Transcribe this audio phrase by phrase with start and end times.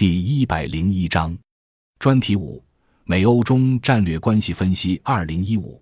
[0.00, 1.36] 第一百零一章，
[1.98, 2.64] 专题五：
[3.04, 4.98] 美欧中战略关系分析。
[5.04, 5.78] 二零一五，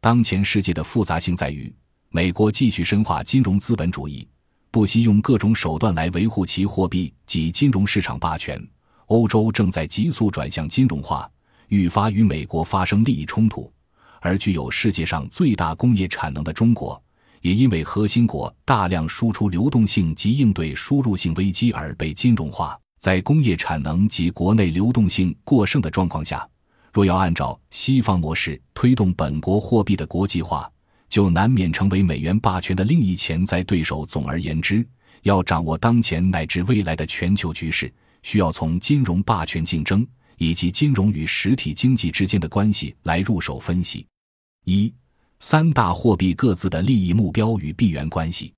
[0.00, 1.70] 当前世界的复杂性在于，
[2.08, 4.26] 美国继续深化金融资本主义，
[4.70, 8.66] 不惜用各种手段来维护其货币及金融市场霸权。
[9.08, 11.30] 欧洲正在急速转向金融化，
[11.68, 13.70] 愈发与美国发生利益冲突。
[14.20, 16.98] 而具有世界上最大工业产能的中国，
[17.42, 22.74] 也因为核心国大量输出流动性及应对输入性危机而被金融化。
[23.00, 26.46] 在工业产能及国内流动性过剩的状况下，
[26.92, 30.70] 若要按照西方模式推动本国货币的国际化，
[31.08, 34.04] 就难免成为美元霸权的另一潜在对手。
[34.04, 34.86] 总而言之，
[35.22, 37.90] 要掌握当前乃至未来的全球局势，
[38.22, 44.06] 需要从金融霸权竞争以及金融与实体经济之间的关系来入手分析。
[44.66, 44.92] 一、
[45.38, 48.52] 三大货币各自的利益目标与币源关系。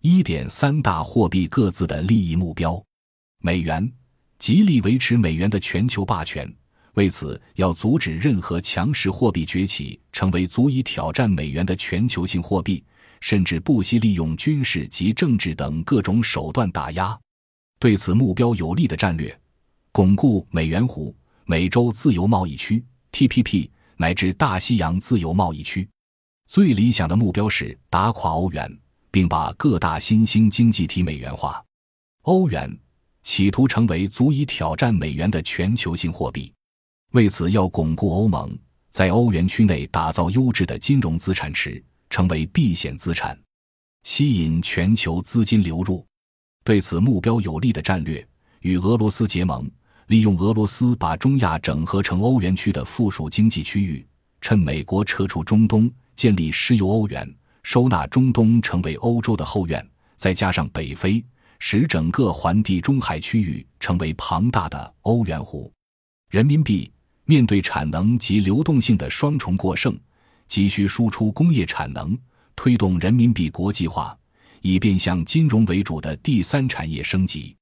[0.00, 2.80] 一点三大货币各自的利益目标。
[3.42, 3.90] 美元
[4.38, 6.50] 极力维持美元的全球霸权，
[6.94, 12.84] 为此要阻止任何强势货币崛起，成为足以挑战美元的全球性货币，
[13.22, 17.18] 甚至不惜利用军事及政治等各种手段打压。
[17.78, 19.34] 对此目标有利的战略，
[19.90, 25.88] 巩固美元湖、美洲自由贸易区 （TPP） 乃至大西洋自由贸易区。
[26.46, 28.70] 最理想的目标是打垮欧元，
[29.10, 31.64] 并把各大新兴经济体美元化。
[32.24, 32.78] 欧元。
[33.22, 36.52] 企图成为足以挑战美元的全球性货币，
[37.12, 38.56] 为此要巩固欧盟，
[38.90, 43.38] 在欧元区内打造优质的金融资产池，成为避险资产，
[44.04, 46.04] 吸引全球资金流入。
[46.64, 48.26] 对此目标有利的战略，
[48.60, 49.70] 与俄罗斯结盟，
[50.06, 54.06] 利用俄罗斯把中亚整合成欧元区的附属经济区域，
[54.40, 61.24] 趁美国撤出中东，建立石油欧元，收纳中东成为欧洲的后院，再加上北非。
[61.60, 65.70] 使整个环地中海区域成为庞大的欧元湖。
[66.30, 66.90] 人民币
[67.24, 69.96] 面对产能及流动性的双重过剩，
[70.48, 72.18] 急需输出工业产能，
[72.56, 74.18] 推动人民币国际化，
[74.62, 77.54] 以便向金融为主的第三产业升级。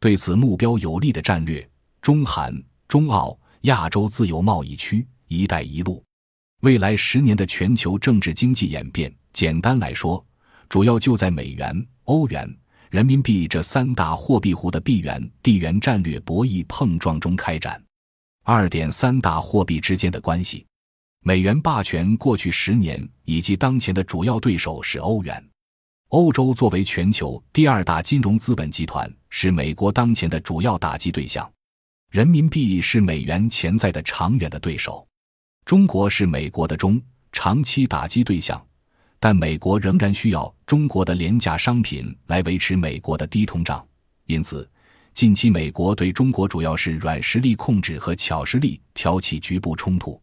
[0.00, 1.66] 对此目标有利的战略，
[2.02, 2.52] 中韩、
[2.88, 6.04] 中澳、亚洲自由贸易区、一带一路。
[6.62, 10.24] 未来十年的全球政治经济演变，简单来说，
[10.68, 12.54] 主要就在美元、欧元。
[12.96, 17.78] 人民币这三大货币湖的币源地缘战略博弈碰撞中开展。
[18.42, 20.64] 二点三大货币之间的关系，
[21.20, 25.46] 美元霸权过去十年以及当前的主要对手是欧元。
[26.08, 31.46] 欧洲作为全球第二大金融资本集团，是美国当前的主要打击对象。
[32.10, 35.06] 人民币是美元潜在的长远的对手。
[35.66, 36.98] 中国是美国的中
[37.30, 38.65] 长期打击对象。
[39.18, 43.86] 但美国仍然需要中国的廉价商品来维持美国的低通胀，
[44.26, 44.68] 因此，
[45.14, 50.20] 近期美国对中国主要是软实力控制和巧实力挑起局部冲突。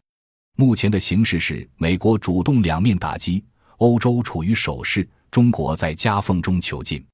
[0.56, 3.44] 目前的形势是美国主动两面打击，
[3.78, 7.04] 欧洲处于守势，中国在夹缝中求进。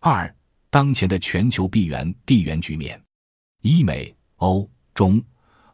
[0.00, 0.34] 二、
[0.70, 2.98] 当前的全球币源地缘局面：
[3.60, 5.22] 一、美欧中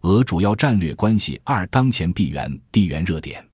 [0.01, 3.47] 俄主要战略关系；二、当前币源地缘热点。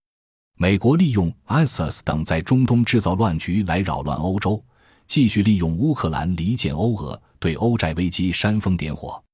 [0.63, 4.63] 美国利用 ISIS 等在中东制造乱局来扰乱欧洲，
[5.07, 9.25] 继续利用乌克兰离间欧俄，对欧债危机煽风点火。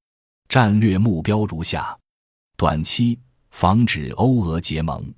[0.48, 1.98] 战略目标如下：
[2.56, 3.18] 短期
[3.50, 5.12] 防止欧俄结盟，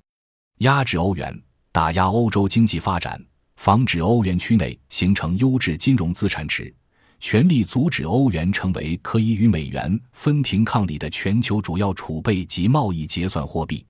[0.61, 1.39] 压制欧元，
[1.71, 3.23] 打压欧洲经济发展，
[3.57, 6.73] 防止欧元区内形成优质金融资产池，
[7.19, 13.85] 全力阻止欧元成为可以与美元分庭抗礼的全球主要储备及贸易结算货币。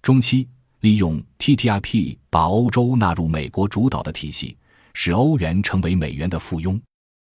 [0.00, 0.48] 中期。
[0.86, 4.56] 利用 TTIP 把欧洲纳入美国主导的体系，
[4.94, 6.80] 使欧元成为美元的附庸。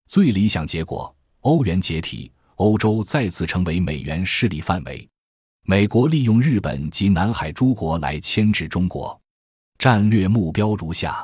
[0.08, 5.06] 最理想结果，欧元解体，欧洲再次成为美元势力范围。
[5.66, 9.20] 美国利用日本及南海诸国来牵制中国。
[9.78, 11.22] 战略目标如下：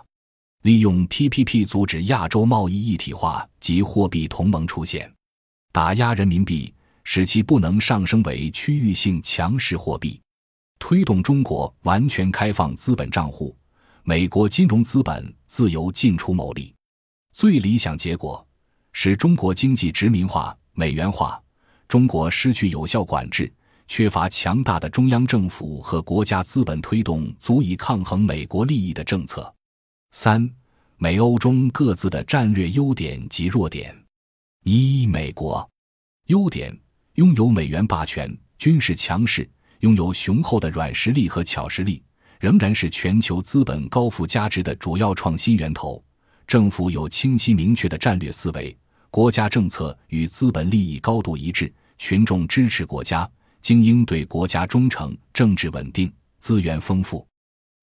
[0.64, 5.10] 利用 TPP 阻止亚洲贸易一体化及货币同盟出现，
[5.72, 6.74] 打压人民币，
[7.04, 10.20] 使其不能上升为区域性强势货币。
[10.78, 13.56] 推动中国完全开放资本账户，
[14.04, 16.74] 美国金融资本自由进出牟利。
[17.32, 18.46] 最理想结果
[18.92, 21.40] 使中国经济殖民化、美元化，
[21.86, 23.52] 中国失去有效管制，
[23.86, 29.52] 缺乏强大的中央政府和国家资本推动足以抗衡美国利益的政策。
[30.12, 30.50] 三、
[30.96, 33.94] 美欧中各自的战略优点及弱点。
[34.64, 35.68] 一、美国
[36.26, 36.76] 优点：
[37.14, 39.48] 拥有美元霸权，军事强势。
[39.80, 42.02] 拥有雄厚的软实力和巧实力，
[42.40, 46.02] 仍然是全球资本高附加值的主要创新源头。
[46.46, 48.76] 政府有清晰明确的战略思维，
[49.10, 53.30] 国家政策与资本利益高度一致，群众支持国家，
[53.60, 56.10] 精英对国家忠诚，政治稳定，
[56.40, 57.26] 资源丰富，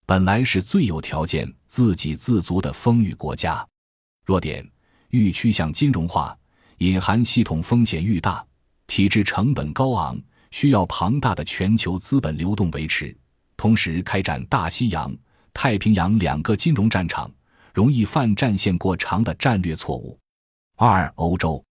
[0.05, 3.65] 本来是最有条件自给自足的丰裕国家。
[4.25, 4.67] 弱点
[5.09, 6.35] 愈趋向金融化，
[6.79, 8.43] 隐含系统风险愈大，
[8.87, 10.19] 体制成本高昂，
[10.55, 13.13] 需要庞大的全球资本流动维持。
[13.57, 15.13] 同时开展大西洋、
[15.53, 17.29] 太平洋两个金融战场，
[17.73, 20.17] 容易犯战线过长的战略错误。
[20.77, 21.61] 二、欧洲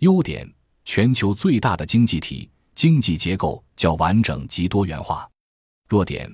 [0.00, 0.52] 优点：
[0.84, 5.30] 全球最大的经济体，经济结构较完整及多元化。
[5.88, 6.28] 弱点：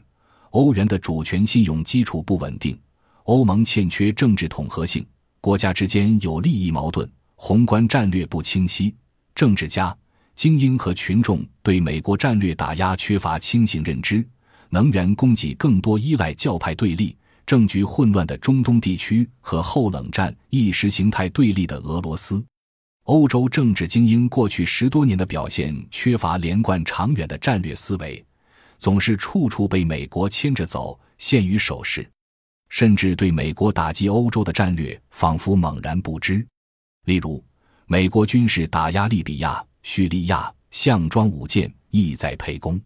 [0.53, 2.81] 欧元的主权信用基础不稳定，
[3.25, 5.07] 欧盟欠缺政治统合性，
[5.43, 8.97] 国家之间有利益矛盾，宏观战略不清晰，
[9.35, 9.95] 政治家、
[10.41, 14.27] 精英和群众对美国战略打压缺乏清醒认知。
[14.71, 17.15] 能源供给更多依赖教派对立、
[17.45, 22.43] 政局混乱的中东地区和后冷战意识形态对立的俄罗斯。
[23.03, 28.25] 欧洲政治精英过去十多年的表现缺乏连贯长远的战略思维，
[28.79, 32.11] 总是处处被美国牵着走，陷于守势，
[32.71, 36.43] 甚至对美国打击欧洲的战略仿佛猛然不知。
[37.05, 37.45] 例如，
[37.85, 42.81] 美国军事打压利比亚、叙利亚，项庄舞剑，意在沛公。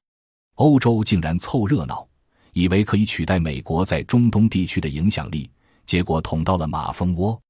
[0.55, 2.07] 欧洲竟然凑热闹，
[2.53, 5.51] 以为可以取代美国在中东地区的影响力，
[5.85, 7.41] 结果捅到了马蜂窝。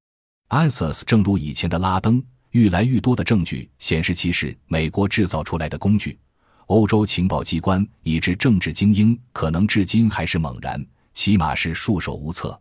[0.48, 6.18] ISIS 正如以前的拉登，愈来愈多的证据显示其是美国制造出来的工具。
[6.66, 10.82] 欧洲情报机关以至政治精英可能至今还是猛然，
[11.12, 12.58] 起码是束手无策。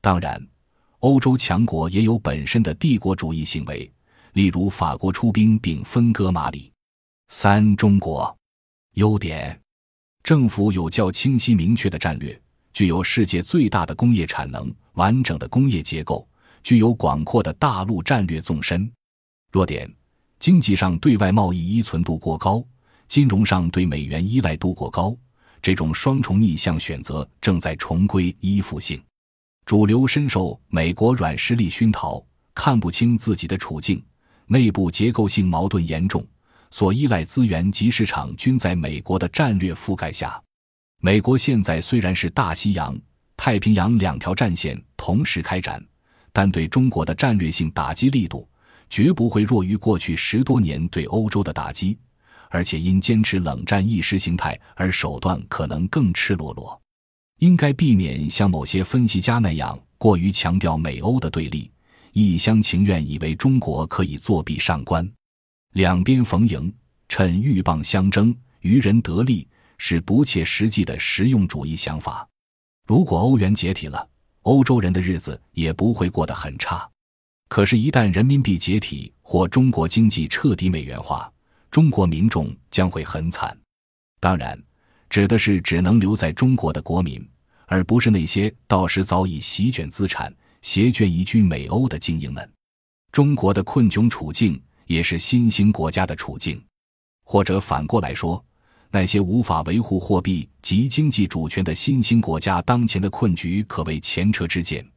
[0.00, 0.44] 当然，
[0.98, 3.88] 欧洲强国也有本身的帝国主义行为，
[4.36, 6.70] 例如法国出兵并分割马里。
[7.28, 8.36] 三、中国
[8.96, 9.58] 优点。
[10.22, 12.38] 政府有较清晰明确的战略，
[12.74, 16.28] 具有世界最大的工业产能、完整的工业结构，
[16.62, 18.92] 具有广阔的大陆战略纵深。
[19.52, 19.90] 弱点：
[20.38, 22.62] 经济上对外贸易依存度过高，
[23.08, 25.16] 金融上对美元依赖度过高。
[25.62, 29.02] 这种双重逆向选择正在重归依附性。
[29.64, 32.22] 主流深受美国软实力熏陶，
[32.52, 34.04] 看不清自己的处境，
[34.46, 36.26] 内部结构性矛盾严重。
[36.70, 40.42] 所依赖资源及市场均在美国的战略覆盖下。
[41.00, 42.98] 美国现在虽然是大西洋、
[43.36, 45.82] 太平洋两条战线同时开展，
[46.32, 48.48] 但对中国的战略性打击力度
[48.90, 51.96] 绝不会弱于过去十多年对欧洲的打击，
[52.50, 56.78] 而且因坚持冷战意识形态而手段可能更赤裸裸。
[57.38, 61.70] 应该避免像某些分析家那样过于强调美欧的对立，
[62.18, 65.06] 一厢情愿以为中国可以作壁上观。
[65.74, 66.72] 两边逢迎，
[67.10, 69.46] 趁鹬蚌相争，渔人得利，
[69.76, 72.26] 是不切实际的实用主义想法。
[72.86, 74.08] 如果欧元解体了，
[74.44, 76.88] 欧洲人的日子也不会过得很差。
[77.48, 81.30] 可是，一旦人民币解体或中国经济彻底美元化，
[81.70, 83.54] 中国民众将会很惨。
[84.20, 84.58] 当然，
[85.10, 87.22] 指的是只能留在中国的国民，
[87.66, 90.34] 而不是那些到时早已席卷资产、
[90.66, 92.52] 携眷移居美欧的精英们。
[93.12, 94.60] 中国的困窘处境。
[94.86, 96.62] 也是新兴国家的处境，
[97.24, 98.40] 或者反过来说，
[98.92, 104.88] 那些无法维护货币及经济主权的新兴国家当前的困局可谓前车之鉴。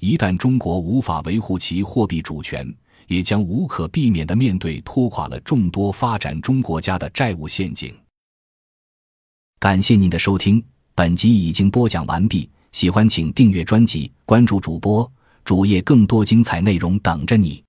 [0.00, 2.74] 一旦中国无法维护其货币主权，
[3.06, 7.94] 也将无可避免地面对拖垮了众多发展中国家的债务陷阱。
[9.60, 10.60] 感谢您的收听，
[10.96, 12.50] 本集已经播讲完毕。
[12.72, 15.08] 喜欢请订阅专辑，关注主播
[15.46, 17.65] 主页，更多精彩内容等着你。